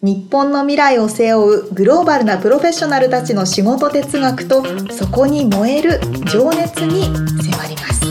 [0.00, 8.06] 日本の未来を背負うグローバルなプロフェッショナルたちの仕事哲学とそこに燃える情熱に迫ります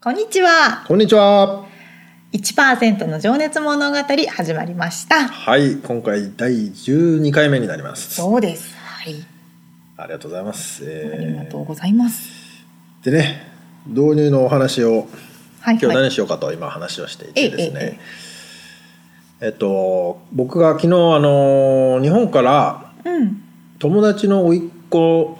[0.00, 1.75] こんにちはこんにちは。
[2.36, 5.26] 1%の情熱物語始まりました。
[5.26, 8.14] はい、今回第12回目になります。
[8.14, 8.76] そうです。
[8.76, 9.14] はい。
[9.96, 10.84] ありがとうございます。
[10.84, 12.28] ありがえとうございます。
[13.00, 13.50] ーでね、
[13.86, 15.78] 導入のお話をはいはい。
[15.80, 17.80] 今日何しようかと今話をしていてですね。
[17.80, 17.98] え
[19.40, 23.42] ええっと僕が昨日あの日本からうん。
[23.78, 25.38] 友達の甥っ子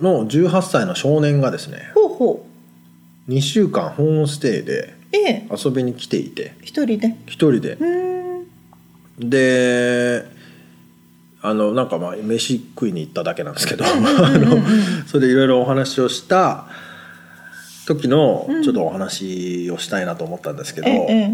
[0.00, 2.46] の18歳の少年がですね、ほうほ
[3.28, 5.48] 2週間ホームステイでうええ。
[5.64, 7.16] 遊びに来ていて、一人で？
[7.26, 7.78] 一人で。
[9.18, 10.24] で
[11.42, 13.84] あのなんかまあ飯食いに行っただけなんですけど。
[13.86, 14.56] あの
[15.06, 16.66] それでいろいろお話をした
[17.86, 18.62] 時のうん。
[18.62, 21.30] ちょっとお話をしたいなと思ったんですけど、ええ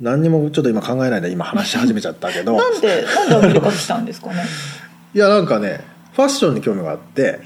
[0.00, 2.54] 何にもちょっと今考えないで今話し始めちゃったけど。
[2.56, 4.44] なんでなんでアメリカ来たんですかね？
[5.14, 5.80] いやなんかね
[6.12, 7.40] ファッションに興味があって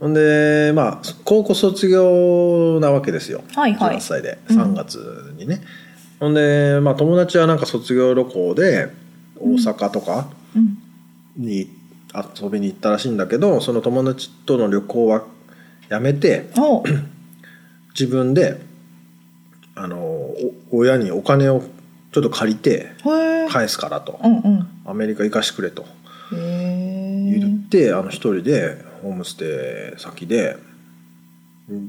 [0.00, 3.96] ほんでまあ高校卒業なわけですよ、はいはい。
[3.96, 4.38] 18歳で。
[4.48, 5.60] うん3月にね、
[6.20, 8.88] ほんでまあ友達はなんか卒業旅行で
[9.40, 10.78] 大阪とか、うん。
[11.36, 11.70] に
[12.40, 15.24] 遊びに行ったらしいんだけどその友達との旅行は
[15.88, 16.84] やめてお。
[17.98, 18.60] 自分で
[19.74, 20.36] あのお
[20.70, 21.62] 親にお金を
[22.12, 22.92] ちょっと借りて
[23.48, 24.20] 返すからと。
[24.22, 24.68] うんうん。
[24.86, 25.84] アメリカ行かしてくれと
[26.30, 30.56] 言ってあの一人でホームステイ先で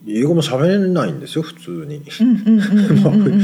[0.07, 2.03] 英語も喋れないんですよ普通に。
[2.19, 3.43] うんうんうんうんうんうん。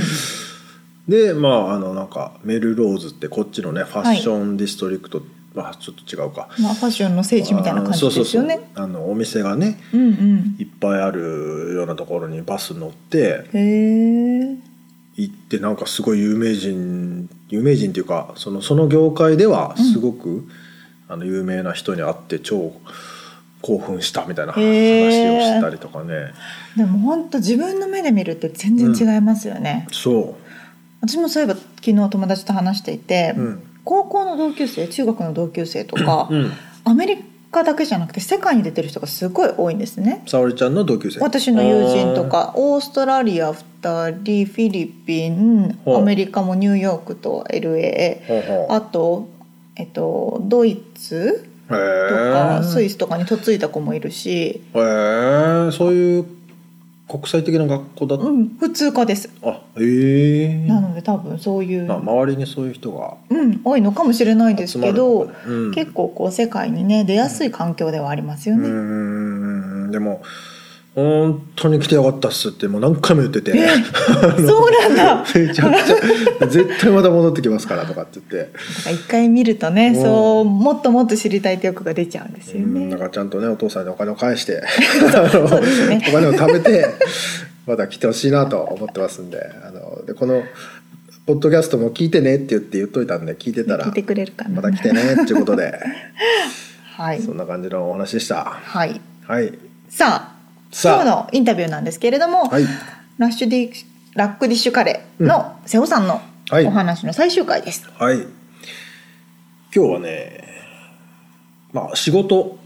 [1.08, 5.22] でまああのなんかメルローズってこっちのねファッションディストリクト、
[5.54, 6.50] まあちょっと違うか。
[6.60, 8.70] まあファッションの聖地みたいな感じですよね。
[8.76, 10.56] あのお店がねうんうん。
[10.60, 13.46] いっぱいあるようなところにバス乗って
[15.16, 20.46] 行ってなんかすごい有名人有名人っていうかそのその業界ではすごく、
[21.08, 22.74] あの有名な人に会って超
[23.66, 26.34] 興奮したみたいな話をしたりとかね、
[26.78, 30.36] でも本当自分の目で見るって全然違いますよね、そ
[31.02, 33.64] 私もそういえば昨日友達と話していて、う、うん。
[33.84, 36.52] 高校の同級生中学の同級生とか、うん、
[36.84, 40.24] アメリカだけじゃなくて世界に出てる人がすごい多いんですね。
[40.26, 41.20] 沙織ちゃんの同級生。
[41.20, 49.30] 私の友人とかオーストラリア2人フィリピンアメリカもニューヨークと LA あと、
[49.76, 56.26] えっと、ドイツへとえかスイスとかに嫁いだ子もいるし、へえそういう
[57.08, 59.30] 国際的な学校だうん、普通科です。
[59.44, 65.72] あへえなので多分そういう、まあ周りにそういう人がうん、多いのかもしれないですけど、うん。
[65.72, 68.68] 結構こう世界にね出やすい環境ではありますよね。
[68.68, 69.92] うーん。
[69.92, 70.22] でも
[70.96, 73.52] 本当に来てよかったっすってもう何回も言ってて。
[74.48, 75.26] そうなんだ。
[75.36, 78.52] めちゃくちゃ絶対また戻ってきますからとかって言って。
[78.94, 80.02] 一回見るとね、うん。
[80.02, 82.98] そうもっともっと知りたいって欲が出ちゃうんですようんだね。
[82.98, 84.54] からちゃんとねお父さんにお金を返して
[85.90, 86.02] ね。
[86.08, 86.88] お金を貯めて
[87.68, 89.38] また来てほしいなと思ってますんで。
[89.68, 90.44] あのでこの
[91.26, 94.62] ポッドキャストも聞いてねって言って言っといたんで聞いてたら聞いてくれるかな。
[94.62, 95.74] また来てねっていうことで。
[96.96, 97.22] はい。
[97.22, 98.46] そんな感じのお話でした。
[98.46, 99.02] はい。
[99.28, 99.52] はい。
[99.90, 100.35] さあ
[100.84, 102.66] 今日のインタビューなんですけれども、はい。
[103.18, 106.66] ラッシュディラックディッシュカレーの瀬尾さんのはい。
[106.66, 107.90] お話の最終回です。
[107.98, 108.18] はい。
[108.18, 108.28] 今
[109.72, 110.44] 日はね
[111.72, 112.58] まあ仕事。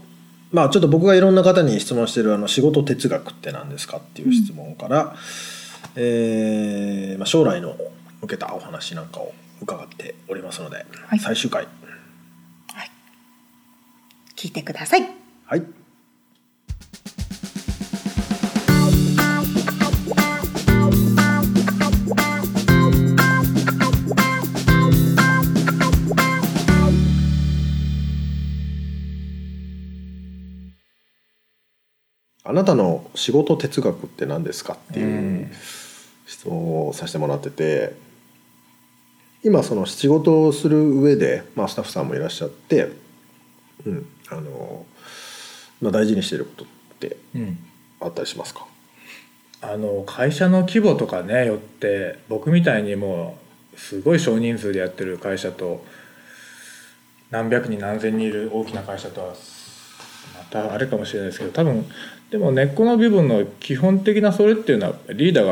[0.52, 5.14] まあちょっと僕がいろんな方に質問してるあの仕事哲学って何ですかっていう質問から、
[5.94, 7.76] えーまあ、将来の
[8.20, 9.32] 向けたお話なんかを
[9.62, 11.20] 伺っておりますので、はい。
[11.20, 11.68] 最終回。
[14.34, 15.08] 聞いてください。
[15.44, 15.79] はい
[32.50, 35.48] あなたの仕事哲学って何ですかっていう
[36.26, 37.94] 質問をさせてもらってて
[39.42, 42.92] 今その仕事をする上で、まあ、スタッフさんもいらっしゃって
[43.86, 44.84] うん、あの
[45.80, 46.66] まあ大事にしてることっ
[46.98, 47.58] てうん。
[48.02, 48.66] あったりしますか？
[49.60, 53.36] あの会社の規模とかねよって僕みたいにも
[53.74, 55.84] うすごい少人数でやってる会社と
[57.30, 59.34] 何百人何千人いる大きな会社とは
[60.34, 61.84] またあれかもしれないですけど多分
[62.30, 65.44] でも根っこの部分の基本的なそれっていうのはリーダー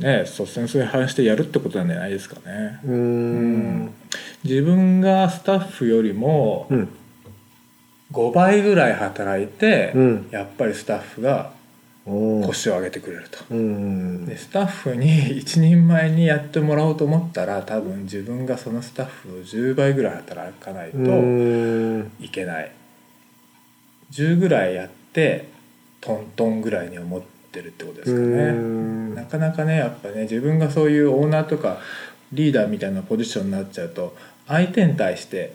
[0.00, 2.80] がね率先垂範してやるってことなんじゃないですかね。
[2.84, 3.94] うーん。
[4.42, 6.88] 自分がスタッフよりもうん。
[8.12, 10.28] 5倍ぐらい働いて、うん。
[10.30, 11.52] やっぱりスタッフが
[12.04, 13.38] 腰を上げてくれると。
[13.50, 14.26] うん。
[14.26, 22.10] でスタッフに 一人前にやってもらおうと思ったら多分自分がそのスタッフを10倍ぐらい働かないとうん。
[22.20, 22.72] いけない。
[24.10, 25.53] 10ぐらいやって
[26.04, 29.14] トントンぐらいに思ってるってことですかうねん。
[29.14, 31.78] なかなかねやっぱね自分がそういうオーナーとか
[32.32, 34.14] リーダーみたいなポジションになっちゃうと
[34.46, 35.54] 相手に対して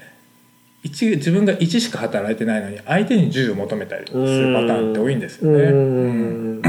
[0.84, 5.64] 1自分が1しか働いてないのに相手に10を求めたりするパターンって多いんですよね。
[5.66, 6.62] うん。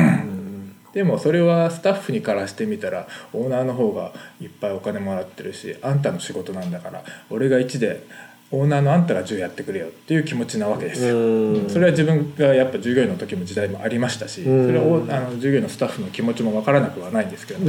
[0.93, 8.05] でもそれはスタッフにからしてみたらオーナーの方がいっぱいお金もらってるしあんたの仕事なんだから俺が1で
[8.53, 11.17] オーナーのあんたが10やってくれよっていう気持ちなわけですよ。
[11.17, 11.71] うん。
[11.71, 14.73] それは自分がやっぱ従業員の時も時代もありましたしそうん。
[14.73, 17.61] れをあの従業員のスタッフの気持ちも分からなくはないんですけど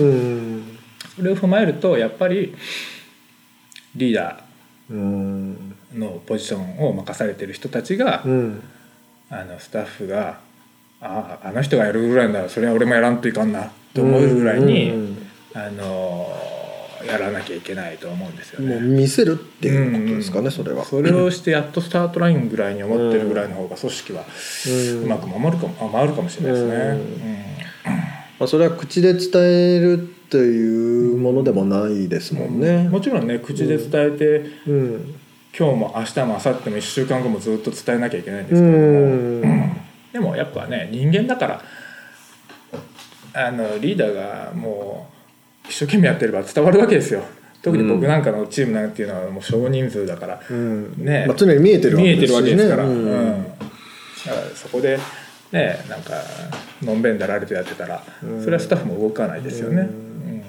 [1.16, 2.56] それを踏まえるとやっぱり
[3.96, 4.44] リーダ
[4.90, 5.76] うん。
[5.94, 8.64] ーのポジションを任されてる人たちがうん。
[9.30, 10.40] あのスタッフが
[11.00, 15.28] ああの人がやるぐらいならそれは俺もやらんといかんなと思えるぐらいに、うん。
[15.54, 16.28] あの
[17.06, 18.88] やらなきゃいけないと思うんですよもうね。
[18.88, 20.86] 見せるっていうことですかね、うんそれは。
[20.86, 24.26] それをしてやっとスタートラインぐらいに思ってるぐらいの方が組織は
[25.04, 26.74] うまく守るかもあ回るかもしれないですね。
[26.76, 27.52] うんうん
[28.40, 32.90] まあ、それは口で伝えるっていうものでもないですもんね。
[32.90, 34.26] もちろんね口で伝えて、
[34.68, 35.16] うん。
[35.58, 39.78] 今日も明日も明後日も1週間後もずっと伝えなきゃいけないんでうすけれども、ん。
[40.14, 41.62] でもやっぱね人間だから
[43.34, 45.21] あのリーダーがもう
[45.72, 47.24] 一生懸命やってれば伝わるわけですよ。
[47.62, 50.96] 特に僕なんかのチームなんていうのはもう少人数だから、うん。
[50.98, 51.26] ね。
[51.28, 53.06] まあ、常に見えてるわけですから、ううん。
[53.06, 55.00] んだからそこで
[55.54, 56.14] ねなんか
[56.82, 58.04] のんべんだられてやってたら
[58.42, 60.44] それはスタッフも動かないですよね、うん。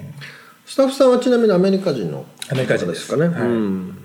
[0.65, 3.07] スタッフさんはちなみにアメリカ人のアメリカ人方です。
[3.07, 3.27] かね。
[3.29, 3.97] はいうん。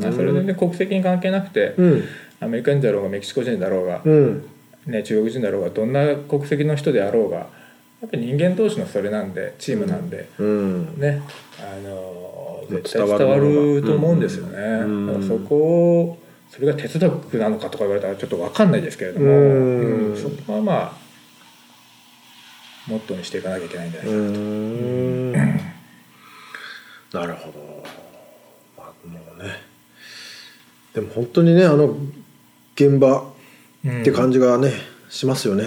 [0.00, 2.04] それでね国籍に関係なくて、うん。
[2.40, 4.48] アメリカ人だろうがメキシコ人だろうが、うん。
[4.86, 7.48] ね、中国人だろうがどんな国籍の人であろうが
[8.06, 11.00] やっぱり人間同士のそれなんでチームなんで、うん。
[11.00, 11.22] ね
[11.58, 15.56] あの絶伝わ対伝わると思うんですよね、うんだからそこ
[16.00, 16.18] を
[16.50, 20.92] それが哲学なのかとか言われたらちょっと分かんないですけれども、うんうんそこはまあ
[22.86, 25.58] モットーにしていかなきゃいけないんじゃなういかな
[27.12, 27.22] と、ん。
[27.22, 27.84] なるほど。
[28.78, 29.50] まあ、もうね。
[30.94, 31.96] でも本当にね、あの
[32.76, 33.28] 現場
[33.84, 34.72] うんって感じがね、
[35.08, 35.64] しますよね。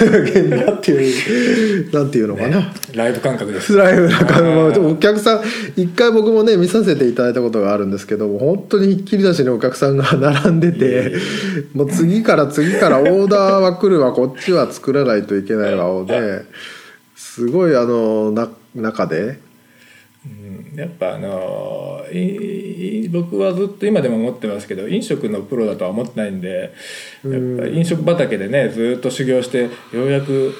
[0.00, 2.72] 現場っていう、なんていうのかな。
[2.94, 3.72] ライブ感覚です。
[3.72, 5.42] スライムな感じうんお客さん
[5.76, 11.12] 一回僕もね見させていただいたことがあるんですけども本当にひっきり出しにお客さんが並んでて
[11.74, 16.44] もう次から次からオーダーは来るわこっちは作らないといけないわをで
[17.16, 19.40] すごいあのな中で
[20.26, 20.78] うん。
[20.78, 22.04] やっぱあの
[23.10, 26.72] 僕はずっと今でも思ってますけど飲食のプロだとは思ってないんで
[27.24, 29.70] やっぱ飲食畑でねずっと修行してよ
[30.06, 30.54] うやく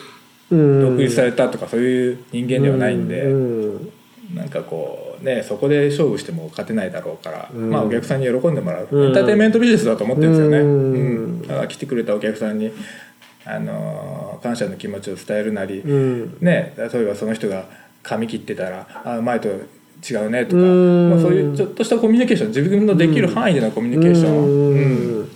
[0.50, 3.34] 独立されたとかそういう人間ではないんで、う
[3.78, 3.92] ん。
[4.34, 7.70] なんかこうねそこで勝負しても勝てないだろうから、うん。
[7.70, 9.06] まあお客さんに喜んでもらう、うん。
[9.08, 10.92] エンターテインメントビジネスだと思ってるんですよね、うん。
[10.92, 11.42] うん。
[11.42, 12.70] だから来てくれたお客さんに
[13.44, 16.36] あの感謝の気持ちを伝えるなり、うん。
[16.40, 17.66] ね、例えばその人が
[18.02, 21.10] 髪切ってたら「あ前と違うね」とか、うん。
[21.10, 25.28] まあ、そういうちょっとしたコミュニケーション自分のできる範囲でのコミュニケーション、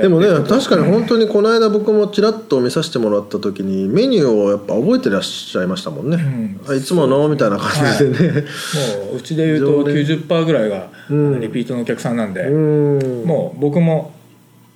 [0.00, 6.60] でもね確かに本当にこの間僕もちらっと見させてもらった時にメニューをやっぱ覚えてらっしゃいましたもんね、ん。
[6.66, 8.40] あいつものみたいな感じでね、
[9.06, 9.96] もううちで言うと常連。
[10.04, 11.40] 90%ぐらいがうん。
[11.40, 13.24] リピートのお客さんなんで、うん。
[13.26, 14.12] もう僕も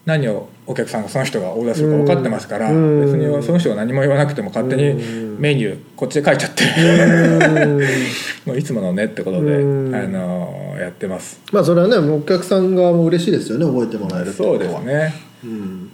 [0.04, 3.00] 何をお客さんがその人がオーダーするか分かってますから、うん。
[3.00, 5.02] 別にその人が何も言わなくても勝手に
[5.38, 7.80] メニューこっちで書いちゃって、うん。
[8.44, 9.94] もういつものねってことで、うん。
[9.94, 11.40] あのやってます。
[11.52, 15.14] まあそれはねお客さん側も嬉しいですよね覚えてもらえるそうですね。
[15.42, 15.90] うん。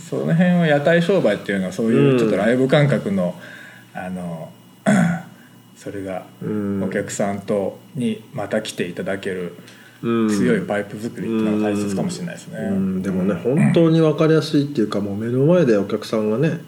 [0.00, 3.36] そその辺は屋台商売っていうのはそういうちょっとライブ感覚の、
[3.94, 4.48] あの
[5.78, 6.82] それがうん。
[6.82, 12.58] お客さんとにまた来ていただけるうん強いパイプ作りっていうのが大切かもしれないですね。
[12.58, 13.02] うん。
[13.02, 16.60] でもね本当に分かりやすいっていうかもう目の前でお客さんがね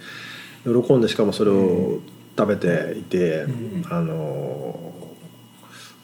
[0.64, 1.98] 喜んでしかもそれを
[2.38, 3.46] 食べていて、
[3.90, 4.82] あのオ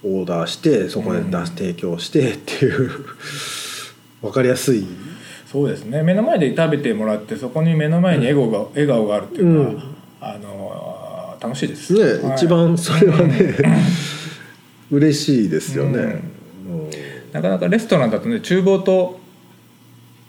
[0.03, 2.91] ーダーしてそこで出す、提供してっていう
[4.23, 4.85] 分かりやすい。
[5.47, 6.03] そうですね。
[6.03, 9.83] 目の前で食べてもらってそこに目の前に笑顔が,、笑顔があるっていうのは、うん。
[10.21, 11.95] あの楽しいです。
[11.95, 12.35] ね、はい。
[12.35, 13.57] 一番それはね
[14.91, 16.40] 嬉しいですよね、うん
[17.33, 19.21] なかなかレストランだとね厨房と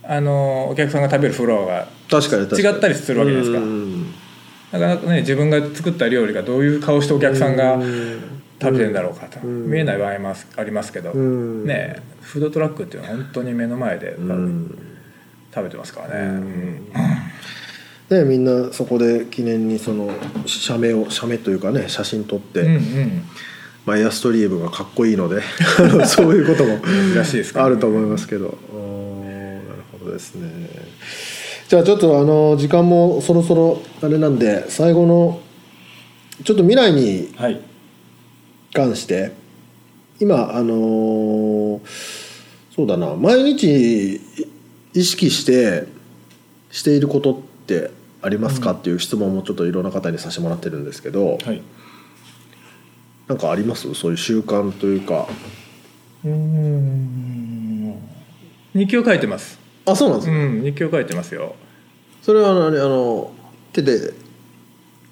[0.04, 3.60] あのお客さんが食べるフロアが確かに違ったりするわけですか。
[3.60, 4.14] うん。
[4.72, 8.22] なかなかね自分が作った料理がどういう顔してお客さんがうん。
[8.62, 9.72] 食べてるんだろうかと、うん。
[9.72, 11.66] 見えない場合もありますけど、うん。
[11.66, 14.78] ねフードトラックっていうのは本当に目の前でうん。
[15.54, 16.92] 食べてますからね、うん。
[18.10, 20.10] でみんなそこで記念にその
[20.46, 23.24] 写メを写メというかね写真撮って、うんうん
[23.86, 25.42] まあ、エアストリームがかっこいいので
[26.06, 26.80] そういうことも
[27.64, 28.58] あると思いますけど。
[28.74, 30.50] おーなるほどですね。
[31.68, 35.40] じゃあちょっとあの時間もそろそろあれなんで最後の
[36.44, 37.60] ちょっと未来にはい。
[38.74, 39.32] 関して
[40.20, 41.80] 今あのー
[42.76, 44.22] そうだな毎日
[44.94, 45.86] 意識して
[46.72, 48.72] していることってありますか？
[48.72, 51.62] っていう質問もちょっといろんな方にさせてもらってるんですけど、はい
[53.32, 53.94] なんかあります？
[53.94, 55.26] そういう習慣というか。
[56.26, 57.98] うん。
[58.74, 59.58] 日記を書いてます。
[59.86, 61.56] あそうなんですね、うん日記を書いてますよ。
[62.22, 62.78] それは何？
[62.78, 63.32] あの
[63.72, 64.14] 手で？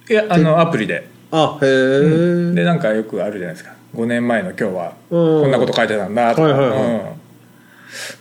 [0.09, 1.07] いやあのアプリで。
[1.31, 3.73] あへえ、でなんかよくあるじゃないですか。
[3.95, 5.41] 5年前の今日はうん。
[5.43, 6.79] こんなこと書いてたんだとか、はいはいはい。
[7.13, 7.18] うん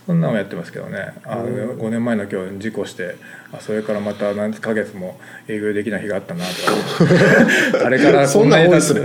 [0.06, 1.14] そんなのやってますけどね。
[1.25, 3.16] あ5年前の今日事故して
[3.52, 7.84] あそれからまた何ヶ月も営業できない日があったなとか。
[7.87, 9.02] あれからそんなん多いっすね。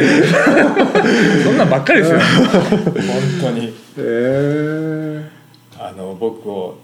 [1.43, 2.19] そんなんばっかりですよ。
[3.41, 3.67] 本当に。
[3.67, 5.29] へえ
[5.79, 6.77] あの僕を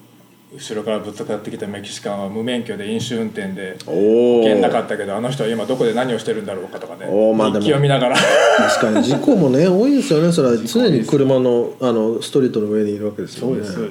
[0.51, 7.05] 後ろからぶつかってきたメキシカンは無免許で飲酒運転でおおけんなかったけどあの人は今どこで何をしてるんだろうかとかね。
[7.07, 7.63] おーまあでも。
[7.63, 8.15] 日記を見ながら。
[8.15, 9.03] 確かに。
[9.03, 10.31] 事故もね多いですよね。
[10.31, 13.57] それは 常に車のあのストリートの上にいるわけですよね。
[13.57, 13.89] そうですそう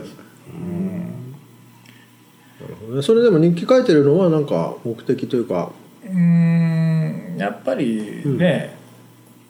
[2.97, 3.07] です。
[3.07, 5.71] それでも日記書いてるのはなんか目的というか。
[6.05, 7.37] うーん。
[7.39, 8.78] やっぱりね、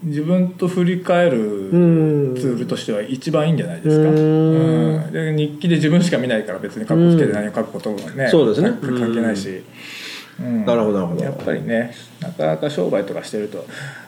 [0.03, 2.37] 自分と振り返るうん。
[2.37, 4.17] ツールとしては一番いいんじゃないですか、うん。
[4.17, 5.13] うん。
[5.13, 8.71] で日記で自分しか見ないから別にカッコつけて何を書くことがね、そうですね。
[8.71, 9.63] か関係ないし、
[10.41, 10.65] うん。
[10.65, 11.25] なるほどなるほど。
[11.25, 13.67] やっぱりねなかなか商売とかしてると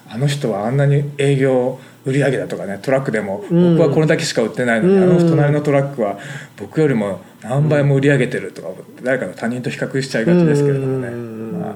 [0.08, 3.76] あの人はあんなに営業売り上げだとかねトラックでもうん。
[3.76, 5.02] 僕はこれだけしか売ってないのに、うん。
[5.02, 6.18] あの隣のトラックは
[6.56, 8.68] 僕よりも何倍も売り上げてるとか
[9.02, 11.74] 誰かの他人と比較しちゃいがちですけれどもね、うんまあ、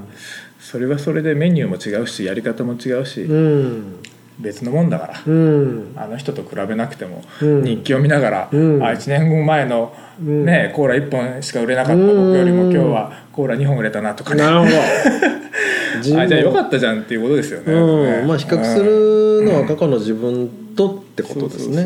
[0.64, 4.02] それはそれでメニューも違うしやり方も違うし、うん。
[4.40, 5.92] 別のもんだから、うん。
[5.94, 7.62] あの人と比べなくても、うん。
[7.62, 8.82] 日記を見ながら、うん。
[8.82, 10.46] あ1年後前の、うん。
[10.46, 14.42] ね、コーラ1本しか売れなかった僕よりも今日はコーラ2本売れたなとかね。
[14.42, 14.70] なるほど。
[16.22, 17.70] あじゃあよかったじゃんっていうことですよね。
[17.70, 18.26] うん。
[18.26, 21.84] まあ比較するのは過去の自分とってことですね。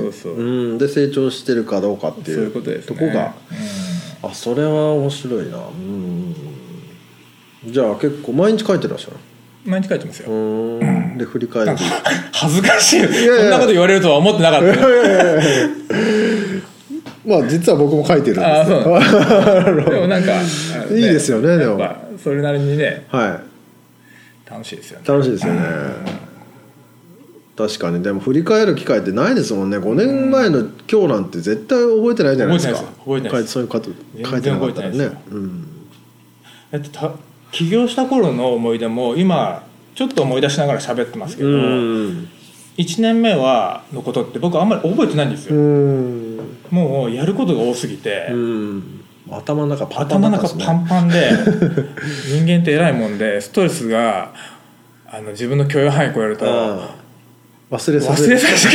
[0.78, 2.36] で成長してるかどうかっていう。
[2.36, 2.96] そういうことですね。
[2.96, 3.34] とこが。
[4.22, 5.56] あそれは面白いな。
[5.56, 6.57] うん
[7.64, 9.16] じゃあ結構毎日書いてらっしゃる
[9.66, 10.30] うん毎日書いてますよ。
[10.30, 11.18] うん。
[11.18, 11.72] で振り返り
[12.32, 13.00] 恥ずかしい。
[13.02, 14.66] そんなこと言われるとは思ってなかった。
[14.68, 14.74] よ
[17.26, 18.80] まあ実は僕も書いてるんですよ。
[19.90, 21.78] でもなんかあのいいですよねでも。
[22.22, 23.40] それなりにねは
[24.50, 25.04] 楽しいですよね。
[25.04, 25.60] い楽しいですよね。
[27.56, 28.02] 確かに。
[28.02, 29.78] でも振り返る機会ってないですもんね。
[29.78, 32.78] 5年前の今日なんて絶対覚えてないじゃないですか。
[33.04, 33.52] 覚えてないです。
[33.54, 35.10] 書いそういうこと全然書いてなかったらね。
[35.30, 35.64] うん。
[36.70, 37.10] だってた
[37.52, 42.28] 起業した頃の思い出も今ちょっと思い出しながら喋ってますけど、うん。
[42.76, 46.56] 1年目はのことって僕あんまり覚えてないんですよ、うん。
[46.70, 49.04] もうやることが多すぎて、うん。
[49.30, 51.30] 頭の中パンパン頭の中パンパンで
[52.30, 54.32] 人間って偉いもんでストレスが
[55.06, 56.46] あの自分の許容範囲超えると
[57.70, 58.68] 忘れさせ忘れさせ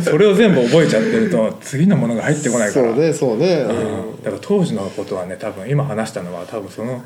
[0.10, 2.86] それを全部覚えちゃってると次のものが入ってこないから。
[2.88, 3.72] そうねそうね、う
[4.20, 4.22] ん。
[4.24, 7.02] だから当時のことはね多分今話したのは多分その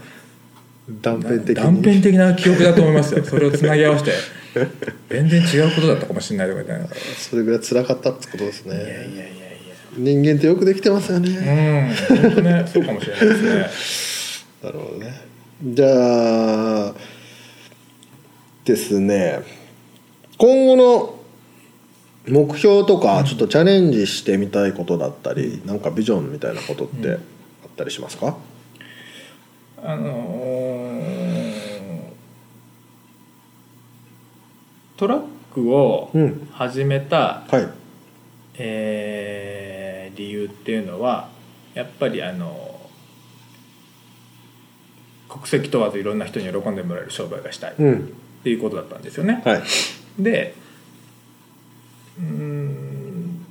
[0.88, 1.54] 断片的に。
[1.54, 3.24] 断片的な記憶だと思いますよ。
[3.26, 4.12] それをつなぎ合わせて。
[5.10, 6.96] 全然違うことだったかもしれないとか言って。
[7.18, 8.74] それぐらい辛かったってことですね。
[8.74, 9.36] いやいやいやい
[9.96, 12.22] 人間ってよくできてますよね、やうん。
[12.22, 13.50] 本当ねそうかもしれないですね。
[14.62, 15.20] なるほどね。
[15.64, 16.94] じゃあ
[18.64, 19.40] ですね。
[20.38, 21.16] 今後の
[22.28, 27.18] 目標とかちょっとチャレンジしてみたいことだったり、なんかビジョンみたいなことってあっ
[27.74, 28.36] たりしますか、
[29.82, 31.26] あのー
[34.96, 35.22] トラッ
[35.54, 36.48] クをうん。
[36.52, 37.68] 始めた、はい。
[38.58, 41.28] えー理由っていうのは
[41.74, 42.80] やっぱりあの
[45.28, 48.12] 国籍問わずいろんな人に喜んでもらえる商売がしたいっうん。
[48.42, 49.42] ていうことだったんですよね。
[49.44, 49.62] はい。
[50.18, 50.54] で
[52.18, 53.44] うーん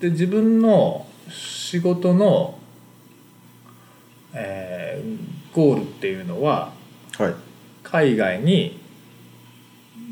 [0.00, 2.58] で自分の仕事の
[4.32, 6.72] えーゴールっていうのは
[7.18, 7.34] はい。
[7.82, 8.79] 海外に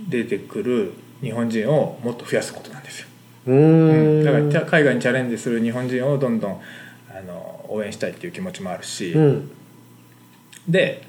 [0.09, 3.07] 出てくる日本人をもっと増やすことなんですよ。
[3.47, 4.25] うーん。
[4.25, 6.61] だから海外にチャレンジする日本人をどんどん
[7.11, 9.51] あの応援したいっていう気持ちもあるし、うん。
[10.69, 11.03] で、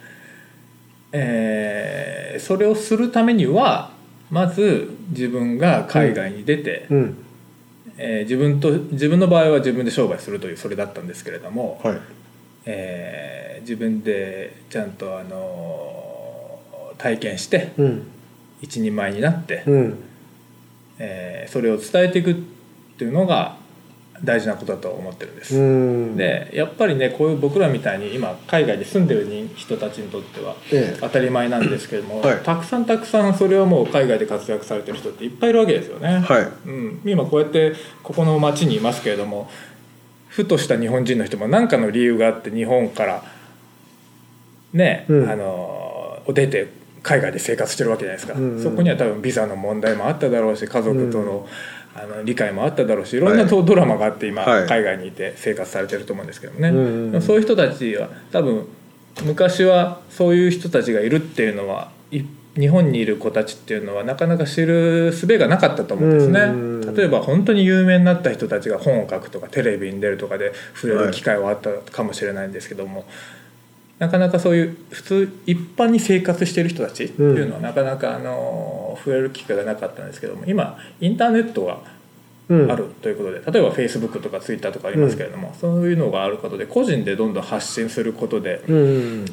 [1.12, 3.91] えーそれをするためには
[4.29, 7.18] まず自分が海外に出て、うん。
[7.98, 12.00] えー自分と自分の場合は自分で商売するというそれだったんですけれども、はい。
[12.65, 16.60] えー自分でちゃんとあの
[16.98, 18.08] 体験してうん
[18.62, 19.98] 一人前になって、うん。
[21.00, 22.36] えーそれを伝えていくっ
[22.98, 23.58] ていうのが
[24.24, 25.58] 大事なことだと思ってるんです。
[25.58, 25.60] う
[26.13, 26.18] ん。
[26.18, 30.98] でやっぱりねこういう僕らみたいに今海外で住んでる人たちにとってはええ。
[31.00, 32.38] 当たり前なんですけれども、はい。
[32.44, 36.20] たくさんたくさんそれはもう海外で活躍されてる人っていっぱいいるわけですよね。
[36.20, 36.48] はい。
[36.68, 37.74] うん、今こうやって
[38.04, 39.50] ここの町にいますけれども
[40.28, 43.24] ふとした日本人の人も何かの理由があって日本から
[44.74, 45.30] ね、うん。
[45.30, 46.68] あの出て
[47.03, 48.63] 海外で生活してるわけじゃないですか、うんうん。
[48.63, 51.48] そこには多分ビザの問題もあっただろうし家族との,、
[51.96, 53.50] あの理解もあっただろうしいろんなはい。
[53.50, 54.68] ドドラマがあって今、はい。
[54.68, 58.68] 海外にいて生活されてると思うんですけどもね、うんそういう人たちは多分
[59.24, 62.22] 昔はそういう人たちがいるっていうのはい
[62.58, 66.41] 日本にいる子たちっていうのはなかなか知る術がなかったと思うんですね。
[66.41, 73.06] うん例えば本当に有名になった人たちが本を書くとかテレビに出るとかで触れる機会はあったかもしれないんですけども、
[74.00, 81.79] なかなかそういう普通一般に生活してる人たちっていうのはなかなかあの触れる機会がなかったんですけども今インターネットが
[82.50, 82.72] うん。
[82.72, 89.25] あるということで例えば Facebook とか Twitter とかありますけれども、そういうのがあることで個人でどんどん発信することでうん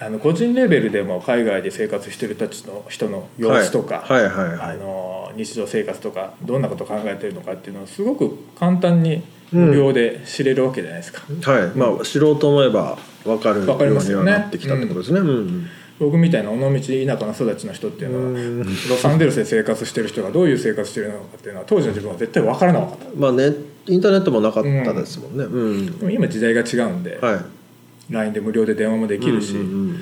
[0.00, 4.28] あの個人レベルでも海外で生活してる人たちの人の様子とか、はい。
[4.28, 4.48] はい。
[4.48, 4.54] はい。
[4.54, 4.76] あはい。
[4.78, 11.66] の日常生活とかどんなことを考えてるのかっていうのをすごく簡単に無料で知れるわけじゃないですか、はい。
[11.76, 12.96] まあ知ろうと思えば
[13.36, 14.30] 分かるよわかりうますよね。
[14.30, 15.20] にはなってきたってことですね。
[15.20, 15.66] うん。
[15.98, 18.64] 僕みたいな尾道田舎の育ちの人っていうのはうん。
[18.64, 23.06] ロサンゼルスで生活してる人がどういう生活してるのかっていうのは当時の自分は絶対分からなかった。
[23.16, 23.52] まあね
[23.86, 25.44] インターネットもなかったですもんね。
[25.44, 25.98] うん。
[25.98, 28.12] でも今時代が違うんで、はい。
[28.12, 29.98] LINE で無料で電話もできるし、うんうん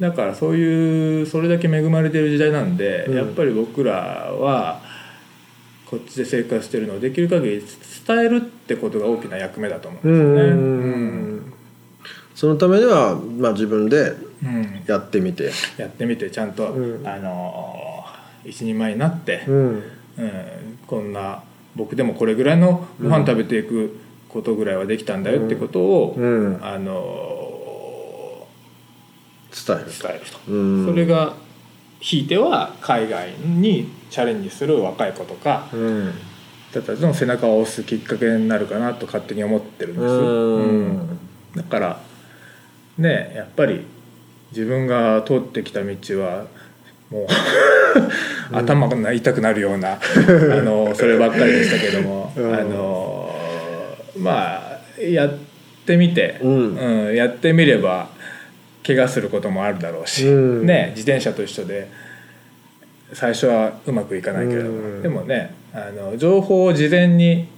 [0.00, 3.16] だからそういうそれだけ恵まれてる時代なんで、うん。
[3.16, 4.80] やっぱり僕らは
[5.84, 7.62] こっちで生活してるのをできる限り
[8.06, 10.52] 伝えるってことが大きな役目だと思うんうんですよね。
[10.52, 11.39] うん
[12.40, 14.48] そのためにはまあ自分でうん。
[14.48, 15.52] うんやってみて。
[15.76, 17.06] やってみてちゃんと、うん。
[17.06, 18.06] あの
[18.46, 19.56] 一人前になって、うん。
[19.74, 19.82] うん。
[20.86, 21.42] こんな
[21.76, 23.94] 僕でもこれぐらいのご飯食べていく
[24.30, 26.58] ことぐらいはできたんだよってことを、うん。
[26.62, 28.46] あの
[29.54, 29.84] 伝える。
[30.02, 30.50] 伝えると。
[30.50, 30.86] うん。
[30.86, 31.34] それが
[32.00, 36.14] ひいては海外にチャレンジする若い子とかうん。
[36.70, 41.18] 人たちの背中を押すきっかけになるかなと勝手に思ってるんです、うん。
[41.54, 42.09] だから
[43.00, 43.84] ねやっぱり
[44.52, 46.46] 自分が通ってきた道は
[47.10, 47.26] もう
[48.56, 49.98] 頭が痛くなるような、 あ
[50.62, 52.54] のそればっかりでしたけども、うん。
[52.54, 53.36] あの
[54.16, 55.34] まあやっ
[55.86, 56.76] てみて、うん。
[57.08, 58.10] うんやってみれば
[58.86, 60.30] 怪我することもあるだろうし、う
[60.62, 60.66] ん。
[60.66, 61.88] ね、自転車と一緒で
[63.12, 65.02] 最初はうまくいかないけれども、うん。
[65.02, 67.48] でもねあの情報を事前に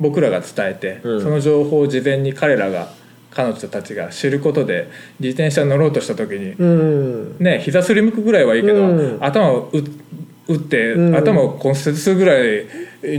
[0.00, 1.22] 僕らが伝えて、うん。
[1.22, 2.88] その情報を事前に彼らが
[3.30, 4.90] 彼女たちが知ることで
[5.20, 7.36] 自転車に乗ろうとした時に、うん。
[7.38, 9.18] ね膝すりむくぐらいはいいけど、うん。
[9.20, 9.82] 頭を打
[10.48, 11.16] 打って、うん。
[11.16, 12.66] 頭を骨折するぐらい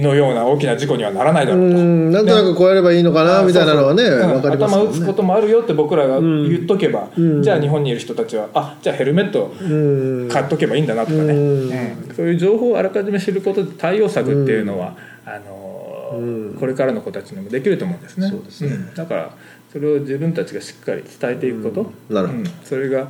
[0.02, 1.78] のような大きな事故にはならないだうろうと。
[1.78, 2.12] ん。
[2.12, 6.50] なんとなくこうやればいいのかなみたいなのはね頭打つこともあるよって僕らがん。
[6.50, 7.42] 言っとけば、うん。
[7.42, 10.30] じゃあ日本にいる人たちはあじゃあヘルメットうん。
[10.30, 16.58] 買っとけばいいんだなとかね、そういう情報をあらかじめ知ることで対応策っていうのは、あのうん。
[16.60, 18.28] これからの子たちにもできると思うんですね。
[18.28, 18.76] そうですね。
[18.76, 18.94] ん。
[18.94, 19.32] だから
[19.72, 22.16] それを自分たちがしっかり伝えていくこと、うん。
[22.16, 22.40] なるほど。
[22.40, 22.46] うん。
[22.64, 23.08] それが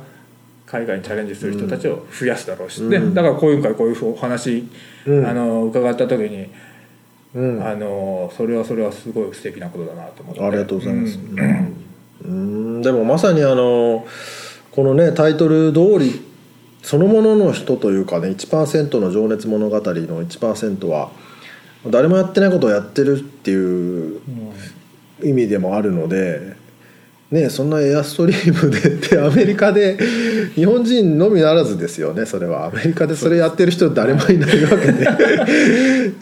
[0.66, 2.90] 海外にチャレンジする人たちを増やすだろうし、うん。
[2.90, 4.68] でだからこういう回こういうお話、
[5.06, 5.26] うん。
[5.26, 6.48] あの伺った時に、
[7.34, 7.66] うん。
[7.66, 10.40] あのそれはそれはすごい素敵なことだなと思って。
[10.40, 11.18] ありがとうございます。
[11.18, 11.76] うん。
[12.24, 12.28] う
[12.78, 12.82] ん。
[12.82, 14.06] でもまさにあの
[14.70, 16.22] このねタイトル通り
[16.82, 21.10] そのものの人というかね1%の情熱物語の1%は
[21.86, 24.20] 誰もやってないことをやってるっていう
[25.24, 26.60] 意味でもあるので。
[27.32, 29.96] ね、そんなエアストリームでってアメリカで
[30.54, 32.66] 日本人のみならずですよねそれは。
[32.66, 35.08] アメリカでそれやってる人誰もいないわけで。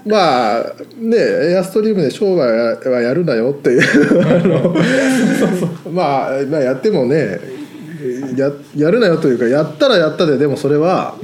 [0.07, 0.65] まあ
[0.97, 1.17] ね
[1.51, 3.83] エアストリームで商売はやるなよっていう。
[4.23, 4.73] あの
[5.91, 7.41] まあ、まあやってもね
[8.37, 11.17] ややるなよというかやったらやったででもそれは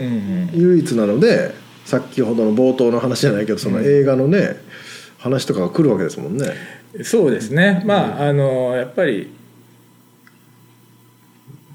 [0.52, 4.56] 唯一なので先ほどの冒頭の話じゃないけどその映画のね、
[5.18, 6.46] 話とかが来るわけですもんね。
[7.02, 7.82] そうですね。
[7.84, 9.30] まああのやっぱり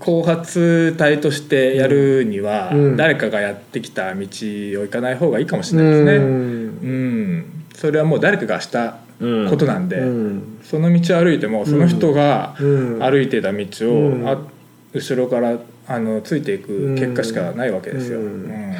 [0.02, 2.98] 後発隊としてやるには、うん。
[2.98, 6.16] 誰かがやってきた道を行かない方がいいかもしれないですね。
[6.16, 10.60] うん、それはもう誰かがしたことなんで、うん。
[10.64, 12.66] その道を歩いてもその人がう
[12.98, 13.00] ん。
[13.00, 14.28] 歩いてた道を、うん。
[14.28, 14.38] あ
[14.94, 15.58] 後ろから
[15.88, 18.20] あのついていく結果しかないわけですよ。
[18.20, 18.50] ううん。
[18.50, 18.76] ん。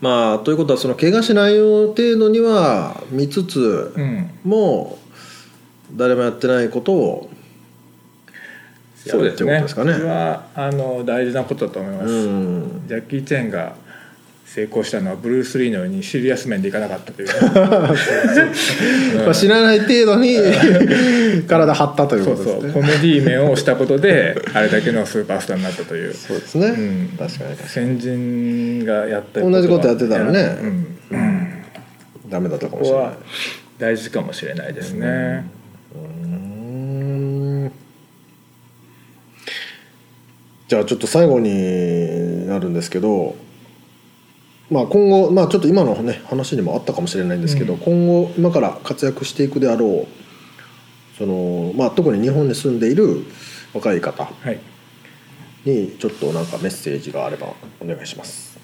[0.00, 4.30] まあということはその怪我しない程度には見つつうん。
[4.44, 4.99] も
[5.96, 7.30] 誰もやってないことを
[9.06, 9.92] やるってことそうですねですかね。
[9.94, 12.12] それはあの大事なことだと思います。
[12.12, 12.82] うん。
[12.86, 13.74] ジャッキー・チェンが
[14.44, 17.28] 成功したのはブルース・リーのようにシリアス面でいかなかったという。
[19.24, 20.36] まあ、知らない程度に
[21.46, 22.72] 体張ったというそうことですね。
[22.72, 26.12] そうコメディ面をしたことであれだけのスーパースターになったという。
[26.12, 27.08] そうですね、うん。
[27.16, 30.58] 確かに先人がやった同じことやってたらね。
[30.60, 30.68] うん。
[31.10, 31.48] うん。
[32.24, 33.06] にダメだったかもしれない。
[33.06, 33.16] ここは
[33.78, 35.06] 大事かもしれないですね。
[35.54, 35.59] うん
[40.68, 43.34] じゃあちょっと最後になるんですけど、
[44.70, 47.80] まあ、今後、まあ、ちょっと今の、ね、話にもあったかもしれないんですけど、うん。
[47.80, 50.20] 今後今から活躍していくであろう
[51.18, 53.24] その、まあ、特に日本に住んでいる
[53.74, 54.60] 若い方はい。
[55.64, 58.58] にちょっとなんかメッセージがあればお願いします。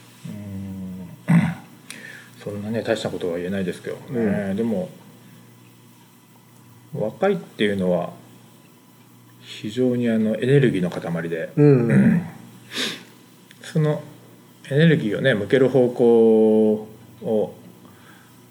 [2.42, 4.88] そんなね大したことは言えないですけどね、でも
[7.00, 8.12] 若いっていうのは
[9.40, 12.26] 非常にあのエネルギーの塊で、うん
[13.62, 14.02] その
[14.70, 16.88] エネルギーをね向ける方向
[17.22, 17.54] を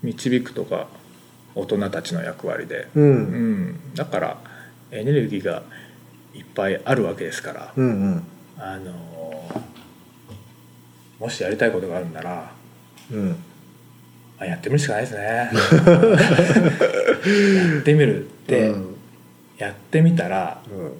[0.03, 0.88] 導くとか
[1.55, 3.03] 大人たちの役割で、うん。
[3.03, 3.93] うん。
[3.95, 4.38] だから
[4.91, 5.63] エネルギーが
[6.34, 8.23] いっぱいあるわけですから、うんうん。
[8.58, 8.93] あの
[11.19, 12.51] もしやりたいことがあるんなら
[13.12, 13.38] うん
[14.38, 15.21] あやってみるしかないですね。
[17.74, 18.95] やってみるって、うん。
[19.58, 20.91] やってみたらうん。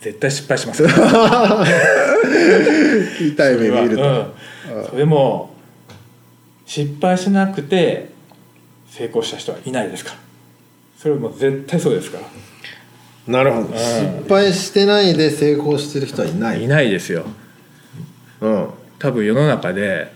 [0.00, 0.82] 絶対失敗します。
[3.22, 4.84] 痛い目見ると、うん。
[4.90, 5.54] それも
[6.64, 8.08] 失敗しなくて
[8.88, 10.16] 成功した人はいないですから。
[10.96, 12.24] それもう絶対そうですから。
[13.26, 16.64] なるほど、失敗してないで成功してる人はいない。
[16.64, 17.26] いないですよ。
[18.40, 18.68] うん。
[18.98, 20.12] 多分世の中で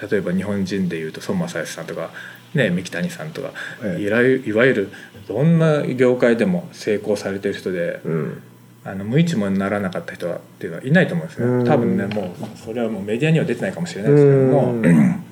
[0.00, 2.10] 例えば日本人でいうと孫正義さんとか
[2.54, 3.52] ね三木谷さんとか、
[3.82, 4.02] ええ。
[4.02, 4.92] いわゆいわゆる
[5.28, 8.42] どんな業界でも成功されてる人で、うん。
[8.86, 11.64] あの無一文にならなかった人はっていうのはいないと思うんですうん。
[11.64, 15.24] ね多分ねもうそれはもうメディアには出てないかもしれないですけどもうん。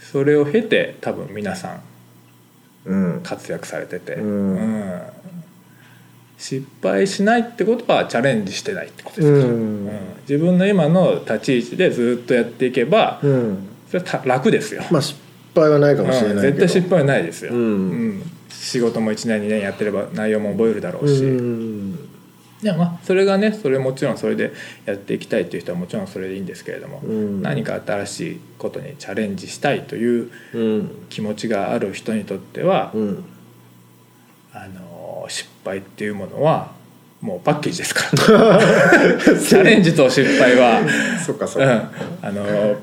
[0.00, 1.82] それを経て多分皆さん。
[3.22, 4.54] 活躍されてて、うん。
[4.54, 5.02] うん
[6.40, 9.38] 失敗しないってことはチャレンジしてないってことですか？
[9.38, 9.52] ら、うん。
[9.52, 9.90] うん。
[10.22, 13.68] 自分の今の立ち位置でずっとやっていけば、うん。
[13.88, 15.20] それはた楽ですよ、まあ失
[15.54, 17.60] 敗はないかもしれうんないけど、絶対失敗はないですよ、うん。
[17.60, 17.64] う
[18.08, 18.22] ん。
[18.48, 22.08] 仕事も1年2年やってれば内容も覚えるだろうし、うん
[22.62, 24.52] でもまあそれがねそれもちろんそれで
[24.84, 27.42] やっていきたいという人はもちろんそれでいいんですけれども、うん。
[27.42, 30.90] 何か新しいことにチャレンジしたいといううん。
[31.08, 33.24] 気持ちがある人にとっては、うん。
[34.52, 34.89] あの
[35.28, 36.72] 失敗っていうものは
[37.20, 38.08] もうパッケージですから。
[39.38, 40.80] チャレンジと失敗は、
[41.24, 41.72] そっかそっか、
[42.22, 42.80] うん、あの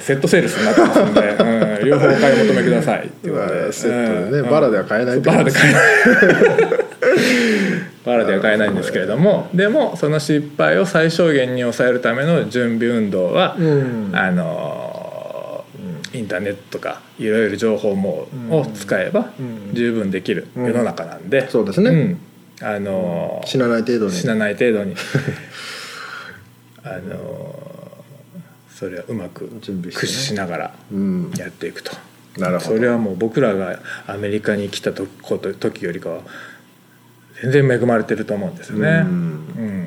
[0.00, 3.06] セットセールスになってますので、うん、両方お買い求めください。
[3.06, 4.50] っていうことでセットでねうん。
[4.50, 5.82] バラでは買えないバラで買えない。
[8.06, 14.10] バラでは買えないんですけれどもでもその失敗を最小限に抑えるための準備運動は、うん。
[14.14, 14.89] あの
[16.12, 19.74] インターネットとかいろいろ情報網を使えばうん。
[19.74, 21.90] 十分できる世の中なんで、そうですね。
[21.90, 22.20] ん。
[22.62, 24.12] あの死なない程度に。
[24.12, 24.94] 死なない程度に。
[26.82, 27.56] あの
[28.70, 31.32] それはうまく駆使しながらうん。
[31.36, 31.92] やっていくと。
[32.38, 32.76] なるほど。
[32.76, 36.20] それはもう僕らがアメリカに来た時よりかは
[37.42, 38.88] 全然恵まれてると思うんですよね。
[38.88, 39.54] うん。
[39.58, 39.79] うん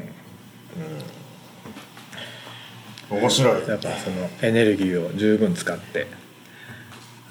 [3.19, 3.67] 面白い。
[3.67, 6.08] だからそのエネルギーを十分使って、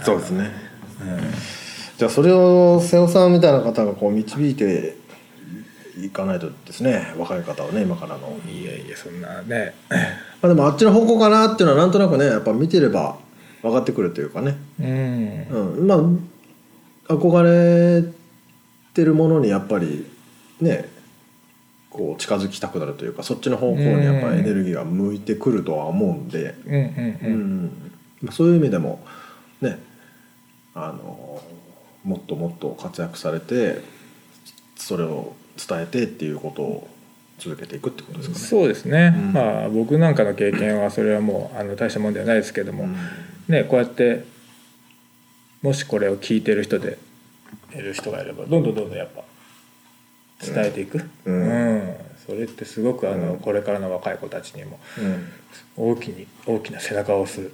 [0.03, 0.51] そうですね、
[1.99, 4.97] じゃあそれを瀬尾さんみたいな方がこう導いて
[5.99, 7.13] いかないとですね。
[7.19, 8.39] 若い方はね今からの。
[8.49, 9.75] いやいやそんなね。
[9.91, 9.97] ま
[10.43, 13.19] あでもあっちの方向かなっていうのはなんとなくねやっぱ見てれば
[13.63, 15.47] 分かってくるというかね、うん。
[15.79, 18.13] うん、まあ憧れ
[18.95, 20.07] てるものにやっぱり
[20.61, 20.89] ね
[21.93, 27.93] こう近づきたくなるというかそっちの方向にやっぱりエネルギーが向いてくるとは思うんで、うん
[28.31, 29.05] そういう意味でも
[29.61, 29.79] ね
[30.75, 31.43] あの
[32.05, 33.83] もっともっと活躍されて
[34.77, 36.89] それを伝えてっていうことを
[37.39, 38.41] 続けていくってことですかね。
[38.41, 39.33] そうですね、うん。
[39.33, 42.97] まあ僕なんかの経験はそれはもうあの大したもんではないですけども、うん。
[43.49, 44.25] ねこうやって
[45.61, 46.99] もしこれを聞いてる人で
[47.75, 49.25] いる人がいればどんどんどんどんやっぱ
[50.45, 51.43] 伝えていく、うん。
[51.43, 51.95] うん。
[52.27, 55.29] それってすごくあの、これからの若い子たちにもうん。
[55.77, 57.51] 大きに大きな背中を押す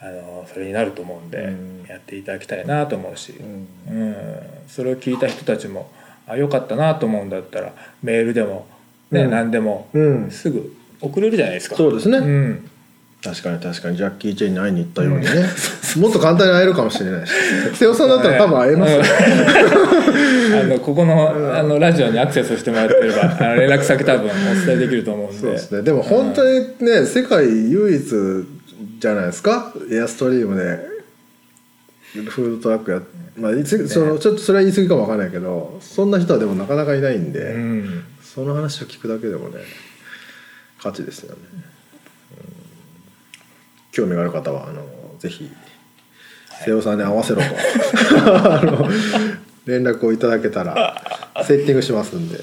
[0.00, 1.86] あのそれになると思うんで、うん。
[1.88, 3.66] やっていただきたいなと思うし、ん。
[3.90, 4.16] うん。
[4.68, 5.90] それを聞いた人たちも
[6.26, 7.72] あよかったなと思うんだったら
[8.02, 8.66] メールでも、
[9.10, 9.30] ねうん。
[9.30, 10.30] 何でも、うん。
[10.30, 11.76] すぐ送れるじゃないですか。
[11.76, 12.70] そうですね、うん
[13.26, 13.96] 確かに確かに。
[13.96, 15.30] ジャッキー・チェンに会いに行ったようにね、
[15.98, 17.32] もっと簡単に会えるかもしれないし。
[17.74, 19.02] 瀬尾さんだったら多分会えますよ、
[20.62, 25.38] あのここのあのラジオにアクセスしてもらってればあの連絡先多分お伝えできると思うんで。
[25.40, 25.82] そうですね。
[25.82, 28.04] でも本当にね、世界唯一
[29.00, 29.72] じゃないですか？
[29.90, 30.78] エアストリームで
[32.30, 33.00] フードトラックや
[33.36, 38.04] まあいつそのちょっとそれは言い過ぎかもわかんないけどそんな人はでもなかなかいないんで、うん。
[38.22, 39.60] その話を聞くだけでもね
[40.82, 41.75] 価値ですよね、うん
[43.96, 44.82] 興味がある方はあの
[45.18, 45.50] ぜひ
[46.64, 47.46] 瀬尾さんに合わせろと。
[48.52, 48.88] あの
[49.64, 51.02] 連絡をいただけたら
[51.46, 52.38] セッティングしますんで。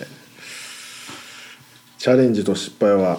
[1.99, 3.17] チャレンジと失敗は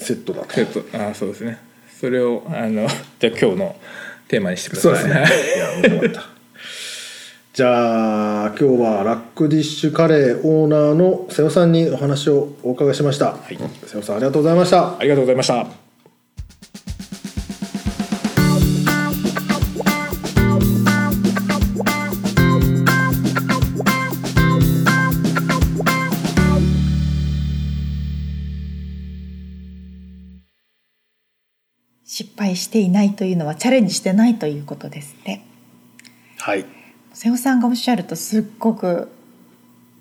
[0.00, 0.54] セットだと。
[0.54, 1.58] ちょっとあそうですね。
[2.00, 2.88] それをあの
[3.20, 3.76] じゃあ今日の
[4.26, 4.96] テーマにしてください。
[4.96, 5.26] そうですね。
[5.56, 6.38] いや面白かった。
[7.52, 13.36] じゃあ今日はラックディッシュカレーオーナーの瀬尾さんにお話をお伺いしました、
[13.86, 14.98] 瀬尾さんありがとうございました。
[14.98, 15.87] ありがとうございました
[32.54, 35.44] 失敗していないというのはチャレンジしてないということですね
[36.38, 36.64] はい。
[37.12, 39.10] 瀬尾さんがおっしゃるとすっごく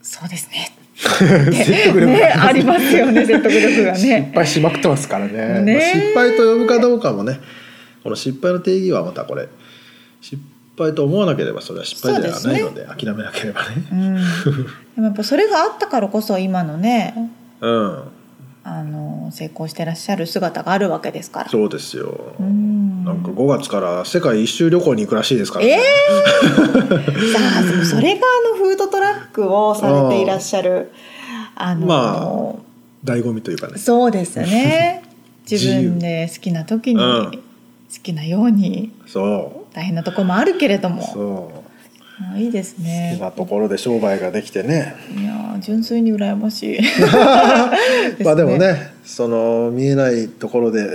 [0.01, 0.71] そうですね。
[0.97, 5.61] 説得力ねありますよね説得力が失ね敗しまくってますからね。
[5.61, 5.73] ね。
[5.73, 7.39] まあ失敗と呼ぶかどうかもね。
[8.03, 9.47] この失敗の定義はまたこれ。
[10.21, 10.41] 失
[10.77, 13.67] 敗と思わなければそれは失敗ではないので諦めなければね。
[13.91, 14.15] うん。
[14.15, 14.21] で
[14.97, 17.15] もやっぱそれがあったからこそ今のね
[17.61, 18.03] うん
[18.69, 21.49] あの成功してらっしゃる姿があるわけですから。
[21.49, 22.33] そうですよ。
[22.37, 23.05] うん。
[23.05, 30.91] なんか5月から世界一周旅行に行くらしいですからえね、ー、 さあそれがあのフードトラックをされていらっしゃる
[31.55, 32.55] あの、ま
[33.05, 33.77] 醍醐味というかね。
[33.77, 35.01] そうですね。
[35.49, 37.31] 自分で好きな時に、うん。
[37.31, 37.39] 好
[38.03, 38.91] きなように。
[39.05, 41.03] そ大変なところもあるけれどうも。
[41.03, 41.66] そう
[42.19, 44.95] あいいです好ねきなところで商売ができてね。
[45.15, 46.79] いやー純粋に羨ましい。
[48.23, 50.87] まあでもねその見えないところで